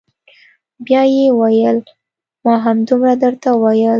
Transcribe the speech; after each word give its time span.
بيا 0.85 1.01
يې 1.15 1.25
وويل 1.39 1.77
ما 2.43 2.53
همدومره 2.65 3.13
درته 3.23 3.49
وويل. 3.53 3.89